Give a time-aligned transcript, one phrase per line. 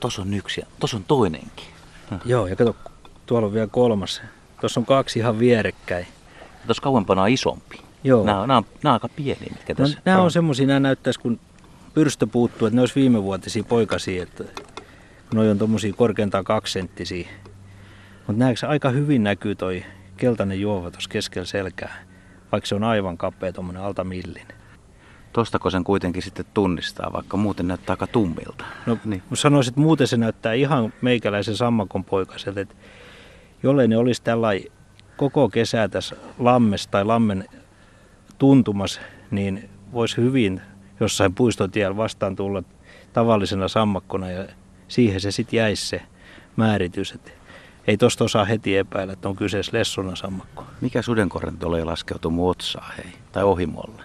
[0.00, 1.66] Tuossa on yksi ja tuossa on toinenkin.
[2.24, 2.76] Joo, ja kato,
[3.26, 4.22] tuolla on vielä kolmas.
[4.60, 6.06] Tuossa on kaksi ihan vierekkäin.
[6.66, 7.80] Tuossa kauempana on isompi.
[8.04, 8.24] Joo.
[8.24, 10.80] Nämä, on- nämä, on, nämä on aika pieniä, mitkä No, tässä nämä on semmosia, nämä
[10.80, 11.40] näyttäisi kun
[11.94, 14.44] pyrstö puuttuu, että ne olisi viimevuotisia poikasia, että
[15.34, 17.28] noi on tommosia korkeintaan kaksisenttisiä.
[18.26, 19.84] Mutta näetkö aika hyvin näkyy toi
[20.16, 22.04] keltainen juova tuossa keskellä selkää,
[22.52, 24.46] vaikka se on aivan kapea tuommoinen alta millin.
[25.32, 28.64] Tostako sen kuitenkin sitten tunnistaa, vaikka muuten näyttää aika tummilta.
[28.86, 29.22] No Niin.
[29.34, 32.74] sanoisin, että muuten se näyttää ihan meikäläisen sammakon poikaselta, että
[33.62, 34.72] jollei ne olisi tällainen
[35.16, 37.44] koko kesää tässä lammessa tai lammen
[38.38, 39.00] tuntumas,
[39.30, 40.60] niin voisi hyvin
[41.00, 42.62] jossain puistotiellä vastaan tulla
[43.12, 44.44] tavallisena sammakkona ja
[44.88, 46.02] siihen se sitten jäisi se
[46.56, 47.12] määritys.
[47.12, 47.38] Et
[47.86, 50.64] ei tosta osaa heti epäillä, että on kyseessä lessona sammakko.
[50.80, 53.12] Mikä sudenkorren tulee laskeutuu mun otsaan, hei?
[53.32, 54.02] Tai ohimolle?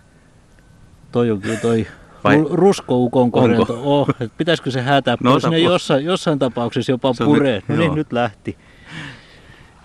[1.13, 1.87] Toi on kyllä toi
[2.23, 3.73] Vai- ruskoukon korento.
[3.73, 4.01] Onko?
[4.01, 7.55] Oh, että pitäisikö se hätää No no, sinne jossain, jossain tapauksessa jopa puree.
[7.55, 7.95] nyt- No niin, joo.
[7.95, 8.57] nyt lähti.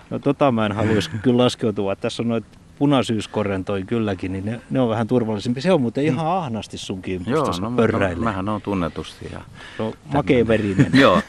[0.09, 1.95] No tota mä en haluaisi kyllä laskeutua.
[1.95, 2.47] Tässä on noita
[2.79, 5.61] punasyyskorrentoja kylläkin, niin ne, ne on vähän turvallisempi.
[5.61, 8.15] Se on muuten ihan ahnasti sun kimppusta, no, pörräilee.
[8.15, 9.29] no, mähän on tunnetusti.
[9.33, 9.41] Ja...
[9.77, 10.91] Se on makea verinen.
[11.01, 11.21] Joo.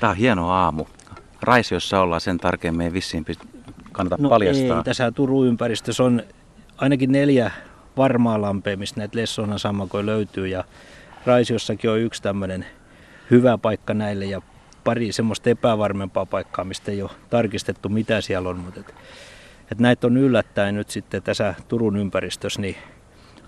[0.00, 0.84] Tää on hieno aamu.
[1.42, 3.24] Raisiossa ollaan sen tarkemmin vissiin
[3.92, 4.76] kannata No paljastaa.
[4.78, 6.22] ei, tässä Turun ympäristössä on
[6.78, 7.50] ainakin neljä
[7.96, 10.46] varmaa lampea, mistä näitä Lessonan sammakoja löytyy.
[10.46, 10.64] Ja
[11.26, 12.66] Raisiossakin on yksi tämmöinen
[13.30, 14.42] hyvä paikka näille ja
[14.84, 18.58] pari semmoista epävarmempaa paikkaa, mistä ei ole tarkistettu mitä siellä on.
[18.58, 18.94] Mutta et,
[19.72, 22.76] et näitä on yllättäen nyt sitten tässä Turun ympäristössä niin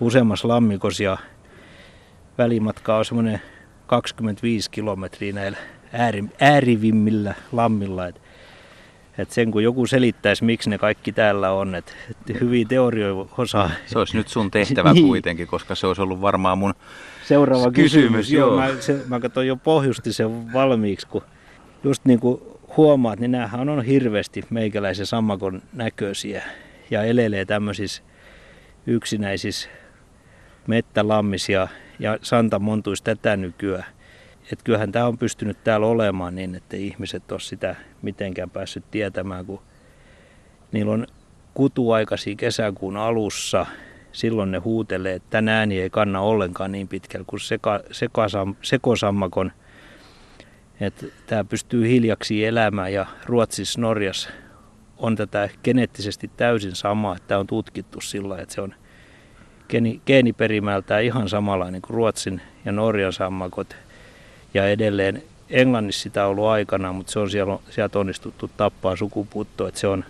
[0.01, 1.19] useammassa lammikossa ja
[2.39, 3.43] välimatka on semmoinen
[3.87, 5.59] 25 kilometriä näillä
[5.93, 8.07] ääri, äärivimmillä lammilla.
[8.07, 8.21] Et
[9.19, 13.71] et sen kun joku selittäisi, miksi ne kaikki täällä on, että et hyviä teorioita osaa.
[13.87, 15.07] Se olisi nyt sun tehtävä Niin.
[15.07, 16.75] kuitenkin, koska se olisi ollut varmaan mun...
[17.25, 18.33] Seuraava Kysymys, kysymys.
[18.33, 18.49] joo.
[18.49, 21.23] Joo, mä, se, mä katsoin jo pohjusti sen valmiiksi, kun
[21.85, 22.41] just niin kuin
[22.77, 26.43] huomaat, niin näähän on hirveästi meikäläisen sammakon näköisiä
[26.91, 28.03] ja elelee tämmöisissä
[28.87, 29.69] yksinäisissä
[30.67, 33.85] mettälammisia ja Santa montuisi tätä nykyään.
[34.53, 39.47] Et kyllähän tämä on pystynyt täällä olemaan niin, että ihmiset ole sitä mitenkään päässyt tietämään,
[39.47, 39.61] kun
[40.73, 41.07] niillä on
[41.55, 43.67] kutuaikaisia kesäkuun alussa.
[44.13, 49.53] Silloin ne huutelee, että tänään ei kanna ollenkaan niin pitkällä kuin seka, sekasam, sekosammakon.
[50.81, 54.31] Että tämä pystyy hiljaksi elämään ja Ruotsissa, Norjassa
[54.97, 58.75] on tätä geneettisesti täysin samaa, että tämä on tutkittu sillä että se on
[59.69, 63.77] geeni, geeniperimältään ihan samanlainen kuin Ruotsin ja Norjan sammakot.
[64.55, 69.69] Ja edelleen Englannissa sitä on ollut aikana, mutta se on siellä, sieltä onnistuttu tappaa sukupuuttoa,
[69.69, 70.05] että se on,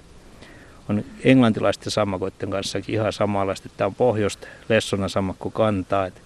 [0.89, 3.69] on englantilaisten sammakoiden kanssakin ihan samanlaista.
[3.77, 6.07] Tämä on pohjoista Lessona sammakko kantaa.
[6.07, 6.21] Että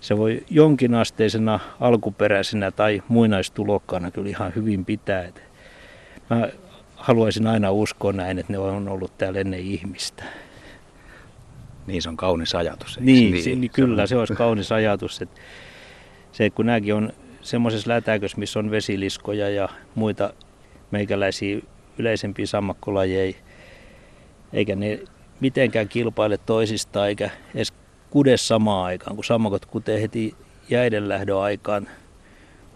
[0.00, 5.24] se voi jonkinasteisena alkuperäisenä tai muinaistulokkaana kyllä ihan hyvin pitää.
[5.24, 5.40] Että
[6.30, 6.48] mä
[6.96, 10.24] haluaisin aina uskoa näin, että ne on ollut täällä ennen ihmistä.
[11.86, 13.00] Niin se on kaunis ajatus.
[13.00, 15.22] Niin, niin, niin kyllä se olisi kaunis ajatus.
[15.22, 15.40] Että
[16.32, 20.32] se, kun nämäkin on semmoisessa lätäkössä, missä on vesiliskoja ja muita
[20.90, 21.60] meikäläisiä
[21.98, 23.34] yleisempiä sammakkolajeja,
[24.52, 25.00] eikä ne
[25.40, 27.72] mitenkään kilpaile toisistaan, eikä edes
[28.10, 30.34] kude samaan aikaan, kun sammakot kutee heti
[30.70, 31.88] jäiden lähdön aikaan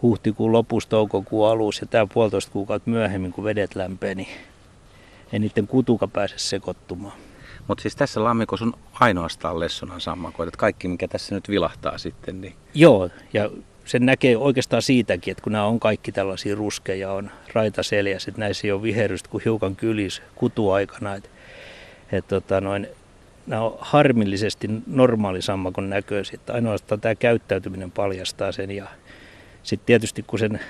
[0.02, 4.28] huhtikuun lopussa, toukokuun alussa ja tämä puolitoista kuukautta myöhemmin, kun vedet lämpee, niin
[5.32, 7.18] ei niiden kutuka pääse sekoittumaan.
[7.68, 10.48] Mutta siis tässä lammikossa on ainoastaan Lessonan sammakoita.
[10.48, 13.50] että Kaikki, mikä tässä nyt vilahtaa sitten, niin Joo, ja
[13.84, 18.66] sen näkee oikeastaan siitäkin, että kun nämä on kaikki tällaisia ruskeja, on raitaseljäs, että näissä
[18.66, 21.14] ei ole viherrystä kuin hiukan kylis kutuaikana.
[21.14, 21.28] Että,
[22.12, 22.88] että tota noin,
[23.46, 28.70] nämä on harmillisesti normaalisammakon näköisiä, että ainoastaan tämä käyttäytyminen paljastaa sen.
[28.70, 28.86] Ja
[29.62, 30.60] sitten tietysti kun sen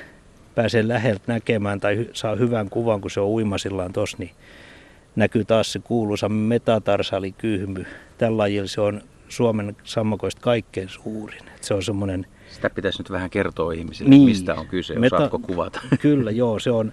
[0.54, 4.30] pääsee läheltä näkemään tai saa hyvän kuvan, kun se on uimasillaan tossa, niin
[5.16, 7.84] näkyy taas se kuuluisa metatarsaalikyhmy.
[8.18, 11.48] Tällä lajilla se on Suomen sammakoista kaikkein suurin.
[11.56, 14.22] Et se on semmoinen sitä pitäisi nyt vähän kertoa ihmisille, Niin.
[14.22, 14.94] mistä on kyse.
[14.94, 15.80] Meta- Osaatko kuvata?
[16.00, 16.92] Kyllä, joo, se on,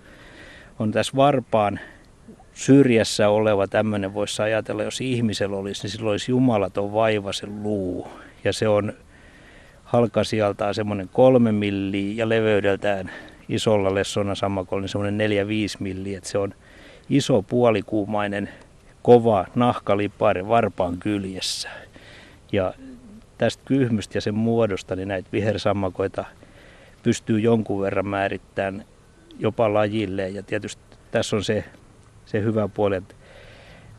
[0.79, 1.79] on tässä varpaan
[2.53, 8.07] syrjässä oleva tämmöinen, voisi ajatella, jos ihmisellä olisi, niin silloin olisi jumalaton vaiva se luu.
[8.43, 8.93] Ja se on
[9.83, 13.11] halkasijaltaan semmoinen kolme milliä ja leveydeltään
[13.49, 16.17] isolla lessona sammakolla niin semmoinen neljä viisi milliä.
[16.17, 16.53] Että se on
[17.09, 18.49] iso puolikuumainen
[19.01, 21.69] kova nahkalipari varpaan kyljessä.
[22.51, 22.73] Ja
[23.37, 26.25] tästä kyhmystä ja sen muodosta niin näitä vihersammakoita
[27.03, 28.85] pystyy jonkun verran määrittämään
[29.39, 30.29] jopa lajille.
[30.29, 30.81] Ja tietysti
[31.11, 31.63] tässä on se,
[32.25, 33.15] se hyvä puoli, että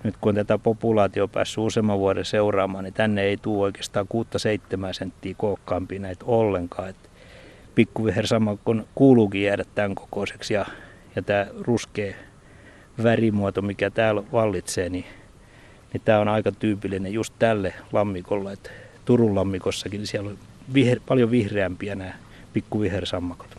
[0.03, 4.07] nyt kun tätä populaatio on päässyt useamman vuoden seuraamaan, niin tänne ei tule oikeastaan
[4.91, 6.89] 6-7 senttiä kookkaampia näitä ollenkaan.
[6.89, 7.11] Et
[7.75, 10.67] pikkuvihersammakon kuuluukin jäädä tämän kokoiseksi ja,
[11.17, 12.15] ja tämä ruskea
[13.03, 15.05] värimuoto, mikä täällä vallitsee, niin,
[15.93, 18.53] niin tämä on aika tyypillinen just tälle lammikolle.
[18.53, 18.71] Että
[19.05, 20.39] Turun lammikossakin niin siellä on
[20.75, 22.13] viher, paljon vihreämpiä nämä
[22.53, 23.59] pikkuvihersammakot.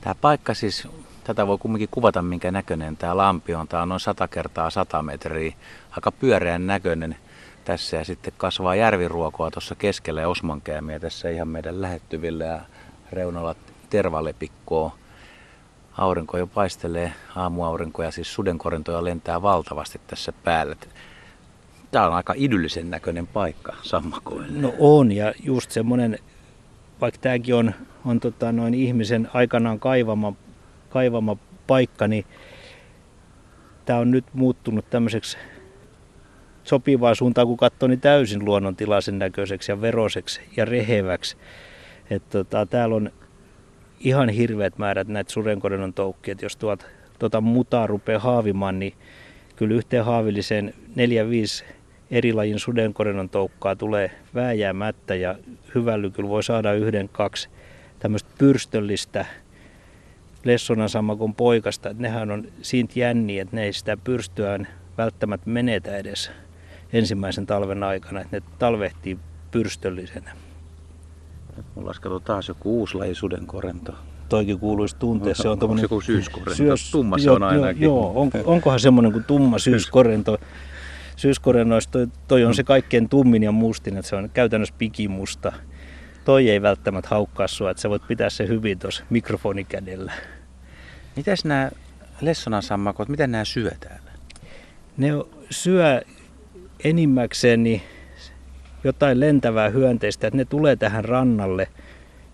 [0.00, 0.88] Tämä paikka siis,
[1.24, 3.68] tätä voi kumminkin kuvata minkä näköinen tämä lampi on.
[3.68, 5.52] Tämä on noin 100 kertaa 100 metriä,
[5.90, 7.16] aika pyöreän näköinen
[7.64, 12.60] tässä ja sitten kasvaa järviruokoa tuossa keskellä ja osmankäämiä tässä ihan meidän lähettyvillä ja
[13.12, 13.54] reunalla
[13.90, 14.96] tervalepikkoa.
[15.98, 20.76] Aurinko jo paistelee, aamuaurinko ja siis sudenkorintoja lentää valtavasti tässä päällä.
[21.90, 24.48] Tämä on aika idyllisen näköinen paikka sammakoille.
[24.50, 26.18] No on ja just semmoinen,
[27.00, 27.74] vaikka tämäkin on,
[28.04, 30.32] on tota noin ihmisen aikanaan kaivama,
[30.90, 31.36] kaivama
[31.66, 32.24] paikka, niin
[33.84, 35.38] tämä on nyt muuttunut tämmöiseksi
[36.64, 41.36] sopivaa suuntaan, kun katsoo, niin täysin luonnontilaisen näköiseksi ja veroseksi ja reheväksi.
[42.10, 43.10] Et tota, täällä on
[44.04, 46.34] ihan hirveät määrät näitä sudenkorennon toukkia.
[46.42, 46.86] Jos tuot,
[47.18, 48.94] tuota mutaa rupeaa haavimaan, niin
[49.56, 51.64] kyllä yhteen haavilliseen neljä, viisi
[52.10, 55.34] eri lajin sudenkorennon toukkaa tulee vääjäämättä ja
[55.74, 57.48] hyvällä kyllä voi saada yhden, kaksi
[57.98, 59.26] tämmöistä pyrstöllistä
[60.44, 61.90] lessonan sammakon poikasta.
[61.90, 64.68] Et nehän on siitä jänniä, että ne ei sitä pyrstöään
[64.98, 66.30] välttämättä menetä edes
[66.92, 69.18] ensimmäisen talven aikana, että ne talvehtii
[69.50, 70.41] pyrstöllisenä.
[71.56, 73.94] Nyt mulla olisi taas joku uusi laji sudenkorento.
[74.28, 75.34] Toikin kuuluisi tuntea.
[75.34, 75.82] Se on tommonen...
[75.82, 76.54] joku syyskorento.
[76.54, 77.82] Syös, tumma se on ainakin.
[77.82, 80.38] Joo, on, onkohan semmoinen kuin tumma syyskorento.
[81.16, 85.52] Syyskorennoista toi, toi on se kaikkein tummin ja mustin, että se on käytännössä pikimusta.
[86.24, 90.12] Toi ei välttämättä haukkaa sua, että sä voit pitää se hyvin tuossa mikrofonikädellä.
[91.16, 91.70] Mitäs nämä
[92.20, 94.10] lessonansammakot, miten nämä syö täällä?
[94.96, 95.08] Ne
[95.50, 96.02] syö
[96.84, 97.82] enimmäkseen niin
[98.84, 101.68] jotain lentävää hyönteistä, että ne tulee tähän rannalle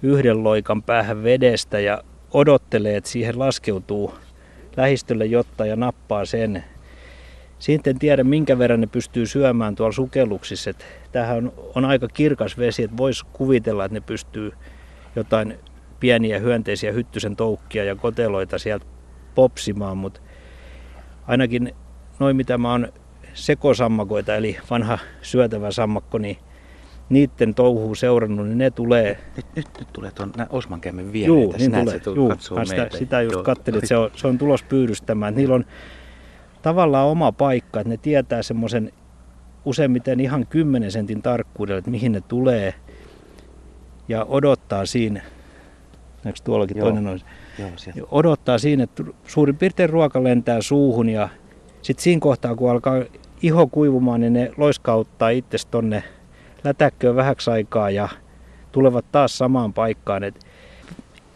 [0.03, 2.03] yhden loikan päähän vedestä ja
[2.33, 4.15] odottelee, että siihen laskeutuu
[4.77, 6.65] lähistölle jotta ja nappaa sen.
[7.59, 10.71] Siitä en tiedä, minkä verran ne pystyy syömään tuolla sukelluksissa.
[10.71, 14.53] Että on, on aika kirkas vesi, että voisi kuvitella, että ne pystyy
[15.17, 15.59] jotain
[16.01, 18.87] pieniä hyönteisiä hyttysen toukkia ja koteloita sieltä
[19.35, 20.21] popsimaan, mutta
[21.27, 21.75] ainakin
[22.19, 22.93] noin mitä mä oon
[23.35, 26.37] sekosammakoita, eli vanha syötävä sammakko, niin
[27.09, 29.19] niiden touhuu seurannut, niin ne tulee...
[29.37, 31.43] Nyt, nyt, nyt tulee tuon Osmankämmen viereen.
[31.43, 32.01] Juu, niin tulee.
[32.01, 32.33] Se Juu,
[32.65, 33.43] sitä, sitä just Joo.
[33.43, 35.35] katselin, että se on, se on tulos pyydystämään.
[35.35, 35.65] Niillä on
[36.63, 38.93] tavallaan oma paikka, että ne tietää semmoisen
[39.65, 42.75] useimmiten ihan 10 sentin tarkkuudella, että mihin ne tulee
[44.09, 45.23] ja odottaa siinä,
[46.25, 46.87] näetkö tuollakin Joo.
[46.87, 47.21] toinen on,
[47.59, 51.29] Joo, odottaa siinä, että suurin piirtein ruoka lentää suuhun ja
[51.89, 53.03] sitten siinä kohtaa, kun alkaa
[53.43, 56.05] iho kuivumaan, niin ne loiskauttaa itse tonne
[56.65, 58.09] lätäkköön vähäksi aikaa ja
[58.73, 60.25] tulevat taas samaan paikkaan.
[60.25, 60.47] Et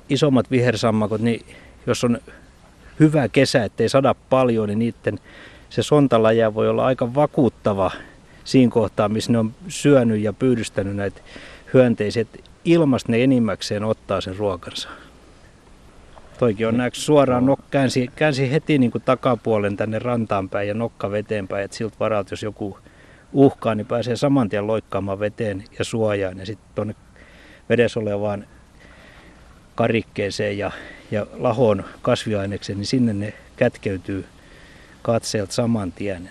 [0.09, 1.47] isommat vihersammakot, niin
[1.87, 2.19] jos on
[3.01, 5.19] hyvä kesä, ettei sada paljon, niin niiden
[5.71, 7.91] se sontalaja voi olla aika vakuuttava
[8.45, 11.21] siinä kohtaa, missä ne on syönyt ja pyydystänyt näitä
[11.75, 12.25] hyönteisiä.
[12.65, 14.89] Ilmasta ne enimmäkseen ottaa sen ruokansa.
[16.39, 20.75] Toikin on näeksi suoraan, nok, käänsi, käänsi heti niin kuin takapuolen tänne rantaan päin ja
[20.75, 22.79] nokka veteen päin, että siltä varalta, jos joku
[23.33, 26.95] uhkaa, niin pääsee saman tien loikkaamaan veteen ja suojaan ja sitten tuonne
[27.69, 28.47] vedessä olevaan
[29.75, 30.71] karikkeeseen ja,
[31.11, 34.25] ja lahoon kasviainekseen, niin sinne ne kätkeytyy
[35.03, 36.31] katseelta saman tien.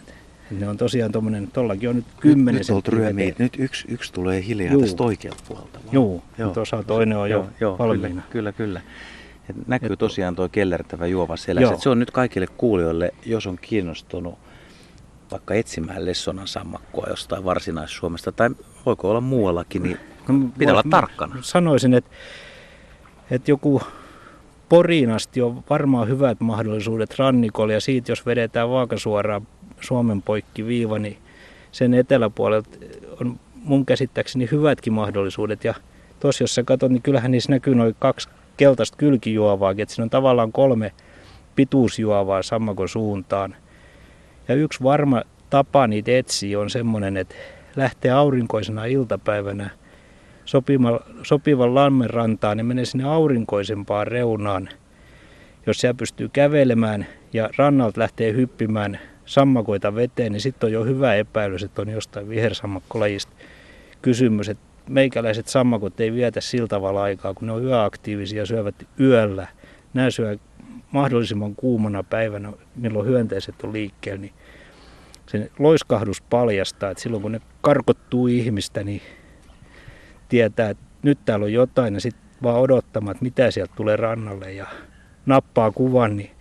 [0.51, 4.73] Ne on tosiaan tuommoinen, tuollakin on nyt kymmenen Nyt, nyt, nyt yksi, yksi tulee hiljaa
[4.73, 4.81] Juu.
[4.81, 5.79] tästä oikealta puolelta.
[5.91, 6.53] Joo, Joo.
[6.53, 8.21] tuossa toinen on jo joo, valmiina.
[8.29, 8.81] Kyllä, kyllä, kyllä.
[9.59, 11.75] Et näkyy tosiaan tuo kellertävä juova selässä.
[11.77, 14.39] Se on nyt kaikille kuulijoille, jos on kiinnostunut
[15.31, 18.49] vaikka etsimään Lessonan sammakkoa jostain varsinais-Suomesta tai
[18.85, 21.35] voiko olla muuallakin, niin no, pitää olla tarkkana.
[21.41, 22.11] Sanoisin, että,
[23.31, 23.81] että joku
[24.69, 29.47] Poriin asti on varmaan hyvät mahdollisuudet rannikolle ja siitä jos vedetään vaakasuoraan
[29.81, 31.17] Suomen poikki viiva, niin
[31.71, 32.69] sen eteläpuolelta
[33.21, 35.63] on mun käsittääkseni hyvätkin mahdollisuudet.
[35.63, 35.73] Ja
[36.19, 40.09] tuossa jos sä katsot, niin kyllähän niissä näkyy noin kaksi keltaista kylkijuovaa, että siinä on
[40.09, 40.91] tavallaan kolme
[41.55, 43.55] pituusjuovaa sammakon suuntaan.
[44.47, 47.35] Ja yksi varma tapa niitä etsiä on semmoinen, että
[47.75, 49.69] lähtee aurinkoisena iltapäivänä
[50.45, 54.69] sopivan, sopivan lammen rantaan, niin menee sinne aurinkoisempaan reunaan.
[55.65, 61.15] Jos siellä pystyy kävelemään ja rannalta lähtee hyppimään sammakoita veteen, niin sitten on jo hyvä
[61.15, 63.31] epäilys, että on jostain vihersammakkolajista
[64.01, 64.49] kysymys.
[64.49, 69.47] Että meikäläiset sammakot ei vietä sillä tavalla aikaa, kun ne on yöaktiivisia, syövät yöllä.
[69.93, 70.37] Nämä syö
[70.91, 74.33] mahdollisimman kuumana päivänä, milloin hyönteiset on liikkeellä, niin
[75.27, 79.01] sen loiskahdus paljastaa, että silloin kun ne karkottuu ihmistä, niin
[80.29, 84.53] tietää, että nyt täällä on jotain ja sitten vaan odottamaan, että mitä sieltä tulee rannalle
[84.53, 84.67] ja
[85.25, 86.31] nappaa kuvan, niin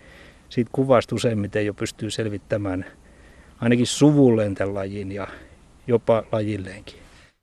[0.49, 2.85] siitä kuvasta useimmiten jo pystyy selvittämään
[3.59, 5.27] ainakin suvulleen tämän lajin ja
[5.87, 7.00] jopa lajilleenkin.